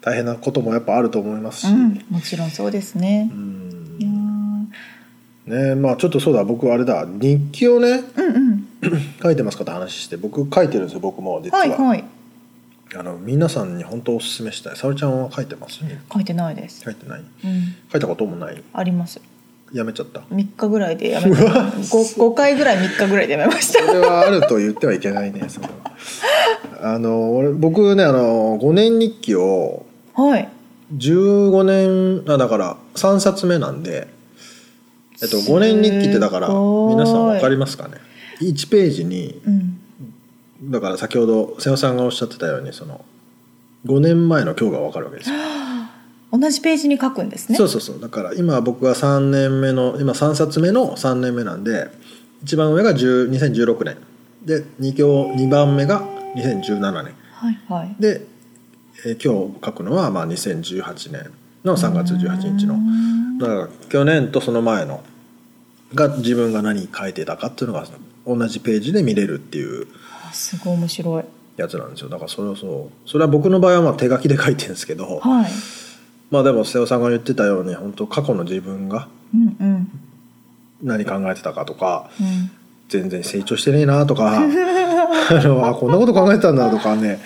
[0.00, 3.30] 大変なこともやっぱあると思いますし、うんもちろんそうですね。
[5.46, 8.66] ねまあちょっとそうだ僕あれだ日記をねうんうん。
[9.22, 12.04] 書いてますかって話して僕書いてるんですよ僕も実は、はいはい。
[12.94, 14.76] あの皆さんに本当おすすめしたい。
[14.76, 15.80] 沙織ちゃんは書いてます？
[16.12, 16.82] 書いてないです。
[16.84, 17.20] 書いてない？
[17.20, 17.26] うん。
[17.92, 18.62] 書いたこともない？
[18.72, 19.20] あります
[19.72, 20.20] やめちゃった。
[20.20, 21.36] 3日ぐらいでやめた。
[21.36, 23.84] 5, 5回ぐらい3日ぐらいでやめました。
[23.84, 26.94] それはあると言ってはいけないねそれは。
[26.94, 30.48] あの俺僕ねあの5年日記をはい。
[30.94, 34.06] 15年あだから3冊目なんで、
[35.20, 37.94] えっと、5年日記ってだから皆さん分かりますかね
[38.40, 39.80] ？1ページにうん。
[40.70, 43.04] だから先ほど瀬尾さんがおっしゃってたようにその
[43.84, 45.36] 5年前の今日が分かるわけですよ。
[46.32, 47.56] 同じページに書くんですね。
[47.56, 48.00] そうそうそう。
[48.00, 51.88] だから今僕が3年目の今3冊目の3年目なんで
[52.42, 53.96] 一番上が10 2016年。
[54.44, 56.02] で 2, 行2番目が
[56.36, 57.14] 2017年。
[57.32, 57.96] はいはい。
[58.00, 58.26] で、
[59.06, 61.30] えー今日書くのはまあ2018年
[61.64, 62.76] の3月18日の。
[63.38, 65.02] だから去年とその前の
[65.94, 67.86] が自分が何書いてたかっていうのが
[68.26, 69.86] 同じページで見れるっていう
[70.28, 71.24] あすごい面白い。
[71.56, 72.08] やつなんですよ。
[72.10, 73.08] だからそれをそう。
[73.08, 75.50] それは僕の場合はまあ手書きで書いてるんですけどはい
[76.30, 79.90] まあでも瀬尾さんが言ってたように本当過去の自分がうんうん。
[80.82, 82.50] 何考えてたかとかうん。
[82.88, 84.46] 全然成長してねえなとか あ
[85.42, 87.18] のあこんなこと考えてたんだとかね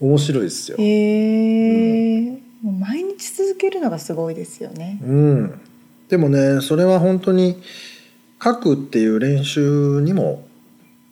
[0.00, 0.76] 面白いですよ。
[0.78, 2.30] へえ。
[2.62, 5.00] もう毎日続けるのがすごいですよね。
[5.02, 5.60] うん、
[6.08, 7.60] でもねそれは本当に
[8.42, 10.46] 書くっていう練習にも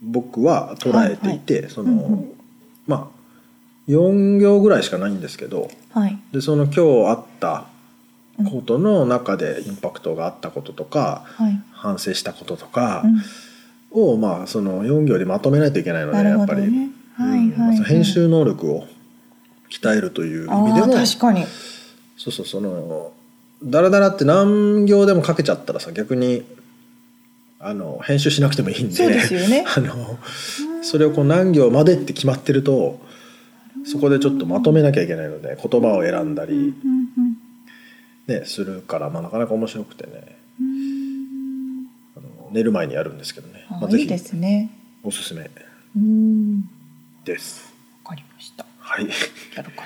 [0.03, 2.33] 僕は捉えていて、その、うんうん。
[2.87, 3.16] まあ
[3.89, 6.19] 4行ぐらいしかないんですけどはい。
[6.33, 7.67] でその今日あった
[8.51, 11.63] ことの中でインパクトがあったこととかはい。
[11.73, 13.03] 反省したこととか
[13.95, 14.13] うん。
[14.15, 16.93] を、まあその4行でまとめないといけないのでなるやっぱり、はいうん。
[17.17, 18.87] はいはい編集能力を
[19.71, 21.45] 鍛えるという意味でも確かに。
[22.17, 23.13] そうそうその
[23.63, 26.45] ダラダラって何行でも書けちゃったらさ逆に
[27.59, 29.65] あの編集しなくてもいいんでそうですよね。
[29.77, 30.19] あの
[30.83, 33.01] それをこう何行までって決まってると
[33.87, 36.75] そこでちょっとまとめなきゃいけないので言葉を選んだり、
[38.27, 40.37] ね、するから、まあ、なかなか面白くてね。
[40.61, 41.87] うん。
[42.17, 44.71] あの寝る前にやるんですけどね、あまあ、ぜひいいですね。
[45.05, 45.49] おすすめ。
[45.97, 46.63] うん。
[47.25, 47.73] です。
[48.05, 48.67] わかりました。
[48.81, 49.09] はい。
[49.55, 49.85] やるか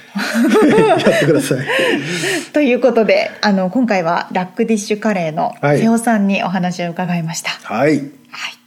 [0.71, 0.77] な。
[0.89, 1.67] やってください。
[2.55, 5.79] ということであの今回はラックディッシュカレーのはい。
[5.79, 7.99] 瀬尾さんにお話を伺いました、はい。
[8.31, 8.60] はい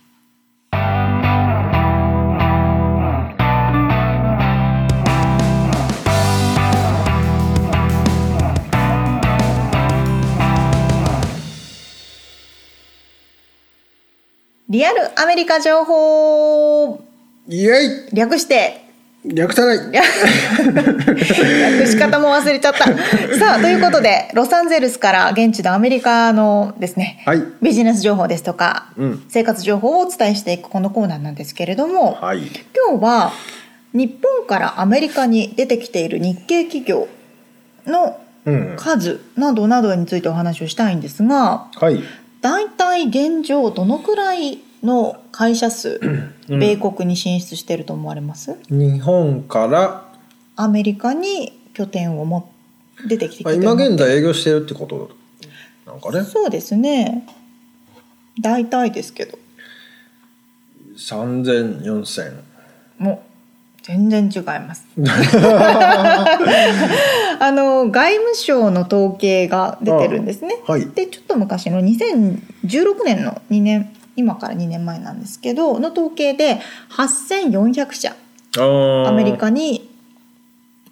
[14.73, 16.99] リアルアメリカ情報。
[17.47, 18.83] イエ略して。
[19.23, 19.77] イ略さない。
[19.93, 22.85] 略し方も忘れちゃった。
[23.37, 27.43] さあということでロサンゼルスから現地のアメリカのですね、はい。
[27.61, 29.23] ビジネス情報ですとか、うん。
[29.29, 32.39] 生活情報をお伝えしていくこのコーナーなんですけれども、はい。
[32.39, 33.31] 今日は
[33.93, 37.07] 日本からアメリカに出てきている日系企業
[37.85, 38.73] のうん。
[38.75, 42.03] 数などなどについてお話をしたいんですがはい
[42.43, 45.99] 大体現状どのくらいの会社数、
[46.47, 46.59] うん。
[46.59, 48.57] 米国に進出していると思われます？
[48.69, 50.09] 日本から
[50.57, 52.51] アメリカに拠点をも
[53.07, 55.09] 出てきてまあ今現在営業してるってこと？
[55.87, 56.23] なんかね。
[56.25, 57.25] そうですね。
[58.41, 59.39] 大体ですけど。
[60.97, 62.41] 30004000
[62.99, 63.32] もう
[63.83, 64.87] 全然違います。
[67.39, 70.55] あの外務省の統計が出てるんですね。
[70.65, 70.87] はい。
[70.87, 78.15] でちょっと昔の2016年の2年今から2年前なんですけどの統計で8400社
[78.57, 79.89] あアメリーカに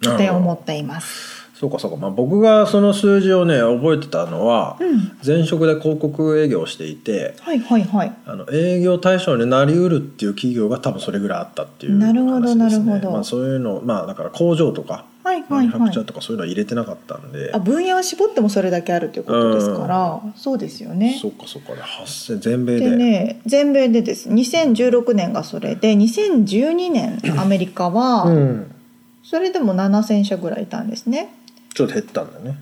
[0.02, 1.41] 拠点を持っています。
[1.62, 8.12] そうかそうか、まあ、僕がその数字をね覚えてたのは、うん、前職で広告営業をしていてはいはいはい。
[8.26, 12.84] あの営業対象になりうるっていう企業が多分それぐらいあったっていうなるほど話ですね。
[12.84, 15.80] なるほどまあ、そういうのまあだから工場とかはいはいはい。
[15.86, 21.16] クチャーとかそういうのは入れてなかったんで、あ分野を絞ってもそれだけあるということですから、そうですよね。
[21.22, 21.28] そ。
[21.28, 21.74] うかそうか。
[21.74, 22.90] で8000全米で。
[22.90, 24.28] でね全米でです。
[24.28, 28.74] 2016年がそれで2012年アメリカは、うん、
[29.22, 31.32] それでも7,000社ぐらいいたんですね。
[31.74, 32.58] ちょっと減ったんだよね。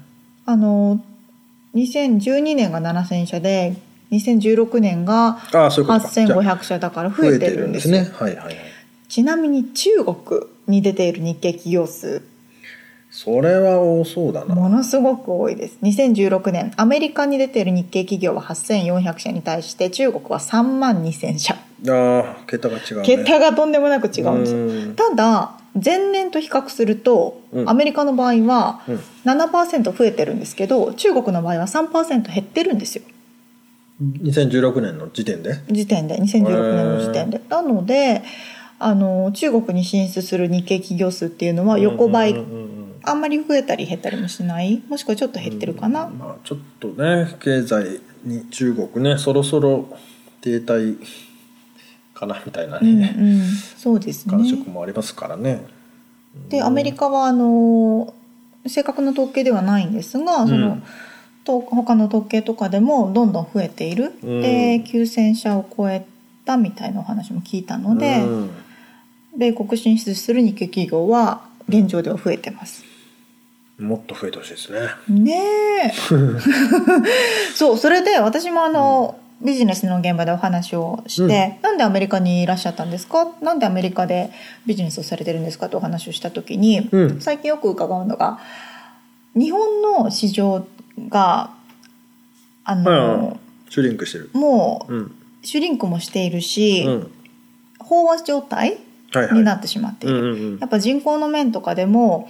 [0.47, 1.01] あの
[1.75, 3.77] 2012年が7,000社で
[4.11, 6.11] 2016年がああそういうことか。
[6.11, 7.89] じゃあ8,500社だから増えてるんです。
[7.91, 8.11] ね。
[8.15, 8.57] はいはいはい。
[9.09, 10.17] ちなみに中国
[10.67, 12.23] に出ている日系企業数。
[13.13, 14.55] それは多そうだな。
[14.55, 15.79] ものすごく多いです。
[15.83, 23.03] 2016年アメリカに出ている日系企業は8400社に対して中国は3万2000社ああ桁が違うね。
[23.05, 24.95] 桁がとんでもなく違うんです。
[24.95, 27.69] ただ前年と比較すると、うん。
[27.69, 29.01] アメリカの場合はうん。
[29.25, 33.05] 7%増えてるんですけど中国の場合は3%減ってるんですよ。
[34.01, 35.61] 2016年の時点で？
[35.69, 37.41] 時点で2016年の時点で。
[37.49, 38.23] なので
[38.79, 42.75] あの中国に進出する日系企業数っていうのは横ばい、うんうんうん。
[42.75, 44.83] うんあんまり増えたり減ったりもしない？
[44.87, 46.19] もしくはちょっと減ってるかな、うん。
[46.19, 49.89] まあ、ちょっとね経済に中国ねそろそろ
[50.43, 50.99] 停滞
[52.21, 54.33] かなみたいなうんね、うん、そうですね。
[54.33, 55.67] 感触もありますからね。
[56.49, 58.15] でアメリカはあの
[58.67, 60.81] 正確な統計ではないんですが、その
[61.45, 64.43] と他の統計とかでもどんどん増えている、うん。
[64.43, 66.07] で9,000社を超え
[66.45, 68.51] たみたいなお話も聞いたので、うん。
[69.37, 72.85] 米国進出する日系企業は現状では増えてます。
[73.79, 74.81] もっと増えてほしいですね。
[75.09, 75.41] ね
[75.87, 75.93] え。
[77.55, 83.33] そうそれで私もあの、ビジネスの現場でお話をして、なんでアメリカにいらっしゃったんですか？
[83.41, 84.31] なんでアメリカで
[84.67, 85.69] ビジネスをされてるんですか？
[85.69, 88.39] とお話をした時に、うん最近よく伺うのが
[89.35, 90.67] 日本の市場
[91.09, 91.51] が
[92.65, 94.31] あの、シュリンクしてる。
[94.35, 95.15] もううん。
[95.43, 97.11] シュリンクもしているし、うん。
[97.81, 98.79] 飽和状態
[99.13, 99.35] はいはい。
[99.39, 100.17] になってしまっている。
[100.17, 102.29] うんうんうんやっぱ人口の面とかでも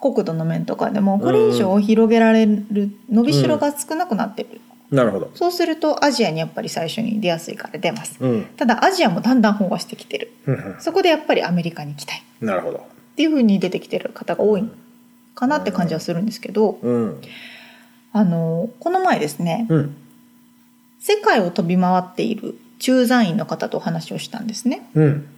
[0.00, 4.60] 国土の面とかでもこれ以上広げられる伸びしろが少なくなってる、
[4.94, 5.30] なるほど。
[5.34, 8.44] そうするとアジアにやっぱり最初に出やすいから出ますうん。
[8.56, 10.32] ただアジアもだんだん飽和してきてる
[10.78, 12.86] そこでやっぱりアメリカに行きたいっなるほど。
[13.16, 14.68] ていうふうに出てきてる方が多い
[15.34, 17.20] かなって感じはするんですけどうん。
[18.12, 19.96] あのこの前ですねうん。
[21.00, 25.28] 世界を飛び回っている駐在員の方とお話をしたんですねうん。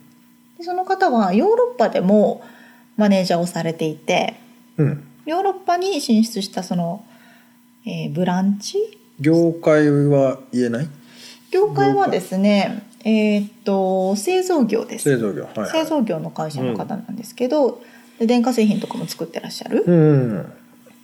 [0.59, 2.43] でその方はヨーロッパでも
[2.97, 4.35] マネージャーをされていて
[4.77, 5.03] うん。
[5.27, 7.05] ヨーロッパに進出したその、
[7.85, 8.77] えーブランチ
[9.21, 10.89] 業界は言えない？
[11.51, 15.45] 業界はですねえーっと製造業です製造業。
[15.45, 15.71] はい、はい。
[15.71, 17.81] 製造業の会社の方なんですけど、
[18.19, 20.53] で電化製品とかも作ってらっしゃる、うん。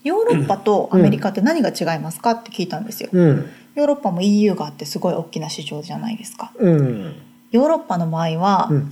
[0.02, 3.46] ヨーロッパとアメリカって何が違いますかって聞いたんですよ、うん。
[3.76, 7.14] ヨーロッパも EU があってすごい大きな市場じゃないですかうん。
[7.52, 8.88] ヨーロッパの場合は、うん。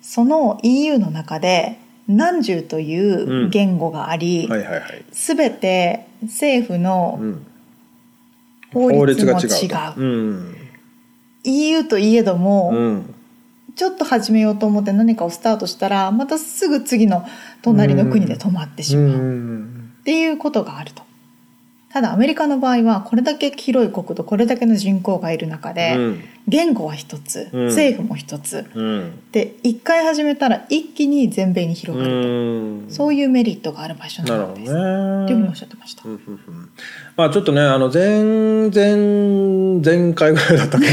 [0.00, 5.04] その EU の中で何十という言語があり、はいはいはい。
[5.12, 7.46] 全て政府のうん。
[8.74, 10.56] 法律も違うとうん。
[11.44, 13.14] EU といえども、うん
[13.76, 17.26] ちょっと始めようと思って何かをスタートしたらまたすぐ次の
[17.62, 21.02] 隣の国で止まってしうまうんっていうことがあると。
[21.94, 26.24] ただアメリカの場合はこれだけ広い国土これだけの人口がいる中で、うん。
[26.48, 27.64] 言語は一つ、うん。
[27.66, 28.68] 政府も一つ。
[28.74, 29.22] うん。
[29.30, 32.30] で一回始めたら一気に全米に広がると、う
[32.86, 32.86] ん。
[32.88, 34.72] そういうメリットがある場所なんです。
[34.72, 36.02] というふうにおっねしゃってました。
[36.04, 36.70] うんうんうん。
[37.16, 38.24] まあちょっとねあの前
[38.74, 38.96] 前
[39.80, 40.86] 前回ぐらいだったけ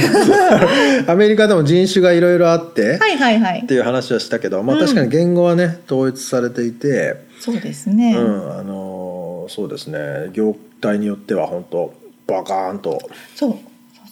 [1.06, 3.62] ど アメリカでも人種がいろいろあって、はいはいはい。
[3.62, 4.82] っていう話はしたけど、まあ、うん。
[4.82, 8.16] 確かに言語はね統一されていて、そうですね。
[8.16, 10.30] うんあのそうですね。
[10.34, 11.94] 業態によっては本当
[12.28, 13.00] バカーンと
[13.36, 13.60] そうそう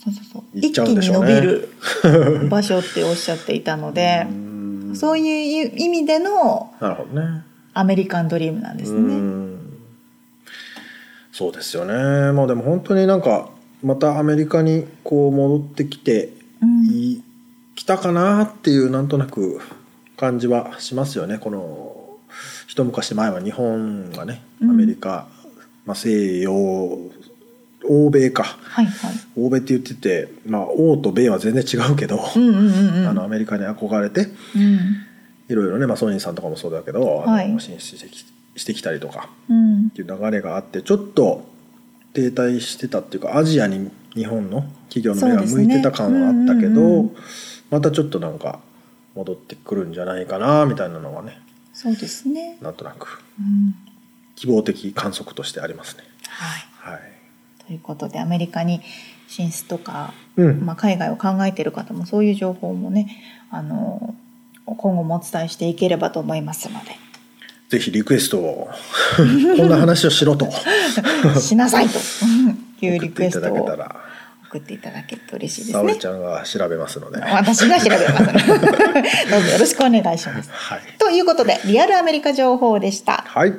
[0.06, 1.70] そうそうそう行っ一気にちゃうんでしょうね伸びる
[2.50, 4.50] 場所っておっしゃっていたので、うん
[4.96, 7.44] そういう意味でのなるほどね。
[7.76, 9.14] アメリカンドリームなんですうね。
[9.16, 9.60] ん
[11.32, 12.32] そうですよね。
[12.34, 13.50] まあでも本当になんか
[13.84, 17.24] またアメリカにこう戻ってきてうん
[17.86, 19.60] たかなっていうなんとなく
[20.18, 21.38] 感じはしますよね。
[21.40, 21.96] この
[22.68, 25.28] 一昔前は日本がねアうんメリカ、
[25.90, 28.44] まあ、西洋欧米か。
[28.44, 29.12] はいはい。
[29.36, 33.08] 欧米って言ってて、まあ、欧と米は全然違うけど、うんうんうんうん。
[33.08, 34.80] あのアメリカに憧れてうん。
[35.48, 38.24] いろいろね、まあ、ソニーさんとかもそうだけど、あのはい進出してき
[38.56, 39.88] してきたりとかうん。
[39.88, 41.44] っていう流れがあってちょっと
[42.14, 47.16] 停滞してたっていうかアジアに日本の企業の目が向いてた感はあったけど、ねうんうんうん。
[47.72, 48.60] またちょっとなんか
[49.16, 51.42] 戻ってくるんじゃないかなみたいなのはね
[51.74, 52.60] そうですね。
[52.62, 53.24] なんとなく。
[53.40, 53.89] うん
[54.40, 56.04] 希望的観測としてありますね。
[56.30, 56.94] はい。
[56.94, 57.20] はい
[57.70, 58.82] ということでアメリカに
[59.28, 63.16] 進出とか、うんまあ、海外を考えている方もそういう情報もね
[63.52, 64.16] あの
[64.66, 66.80] 今後もお伝えしていければと思いますの
[67.70, 68.70] ぜひリクエストを
[69.56, 70.52] こんな話をしろとで
[71.40, 72.00] しなさいと
[72.84, 73.96] いうリクエストをだけたら
[74.50, 75.96] 送っていただけると嬉しいですね。
[75.98, 77.22] ちゃんが調べますので。
[77.22, 78.48] 私が調べます。
[78.48, 80.50] どうぞよろしくお願いします。
[80.52, 83.24] はい、ということでリアルアメリカ情報でした。
[83.28, 83.54] はい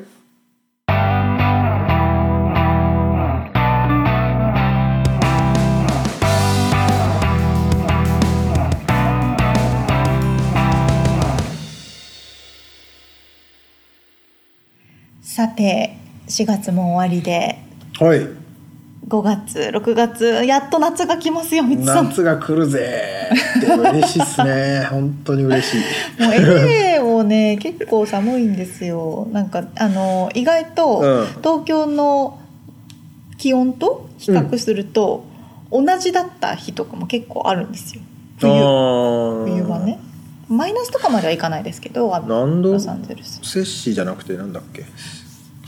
[15.40, 15.96] さて
[16.28, 17.56] 4月も終わりで
[17.98, 18.18] はい
[19.08, 22.04] 5月6月やっと夏が来ますよみつさん。
[22.04, 25.80] もう夏が来るぜって嬉しいっすね 本当に嬉しい
[26.18, 29.28] LA もね結構寒いんですよ。
[29.32, 32.38] なんかあの意外とうん東京の
[33.38, 35.24] 気温と比較すると、
[35.72, 38.02] 同じだった日とかも結構あるんですよ。
[38.38, 39.98] 冬冬冬はね。
[40.50, 43.38] マイナスとかまではいかないですけど、何度ロサンゼルス。
[43.42, 44.84] 摂氏じゃなくてなんだっけ？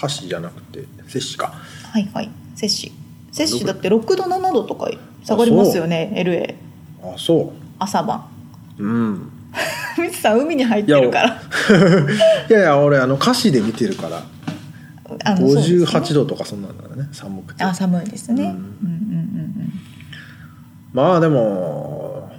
[0.02, 1.54] 箸じゃなくて摂氏か
[1.92, 2.30] はいはい。
[2.56, 2.92] 摂氏。
[3.30, 4.90] 摂氏だって6度7度とか
[5.24, 6.12] 下がりますよね。
[6.16, 6.54] LA
[7.14, 8.24] あそ朝晩。
[8.78, 9.30] ううん
[10.00, 11.28] みつさん海に入ってるから。
[12.48, 14.22] いや いや俺あの歌詞で見てるから
[15.24, 18.44] あのそうですね58度とかそんなんだね寒くてあ寒いですね。
[18.44, 19.72] ううんんうんうん
[20.92, 22.30] まあでも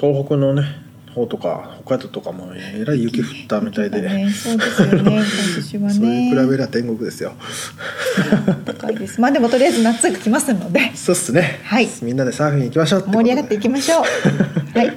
[0.00, 0.64] 東北のね
[1.14, 5.02] 方とか北海道とかもえらい雪降ったみたいで、ね、そうですよね。
[5.02, 5.24] 今
[5.56, 5.94] 年はね。
[5.94, 7.32] それに比べりゃ天国ですよ
[8.64, 9.20] 高いです。
[9.20, 10.94] まあでもとりあえず夏が来ますので。
[10.94, 14.02] そうっすねはいみんなでサーフィン行きましょう盛り上がっていきましょう。
[14.78, 14.92] はい。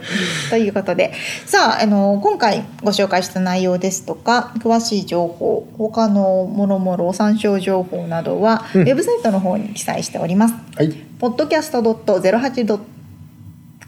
[0.50, 1.12] ということで、
[1.46, 10.54] さあ、あの、今回ご紹介した内容ですとか、詳しい情報、他のもろもろ参照情報などは、うんウェブサイトの方に記載しております。
[10.78, 12.95] はい、podcast.08.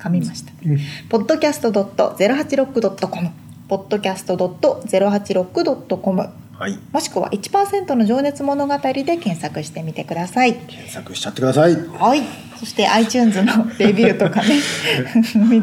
[0.08, 0.52] 噛みました。
[0.66, 0.80] うん、
[1.10, 3.30] podcast.086.com
[3.70, 6.80] podcast.086.com はい。
[6.92, 10.56] もしくは1%の情熱物語で検索してみてください。
[10.56, 11.76] 検索しちゃってください。
[11.76, 12.24] はい。
[12.58, 14.60] そして iTunes のレビューとかね、
[15.36, 15.62] み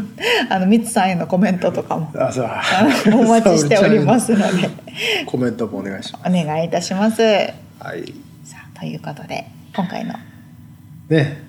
[0.49, 2.12] あのミツさんへのコメントとかも。
[2.16, 2.51] あそう。
[3.18, 4.70] お待ちしておりますので。
[5.26, 7.16] コメントもお願いしまお願いいたします。
[7.16, 7.22] さす
[7.84, 8.14] はい。
[8.53, 10.14] あということで今回の
[11.09, 11.42] ね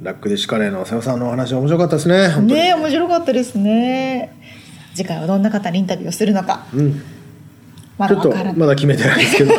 [0.00, 4.32] ラックディッシュカレーの瀬尾さんのお話面白かったですね本当にね面白かったですね。
[4.94, 7.02] 次回はどんな方にインタビューをするのかうん
[7.98, 8.30] まちょっと。
[8.56, 9.54] まだ決めてないですけど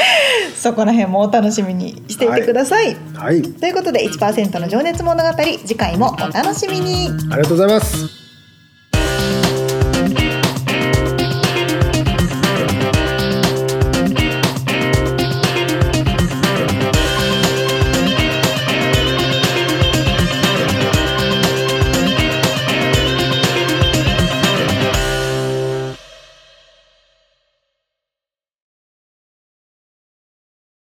[0.56, 2.96] そこら辺もお楽しみにしていてください。
[3.14, 7.08] はいということで1%の情熱物語次回もお楽しみに。
[7.30, 8.21] ありがとうございます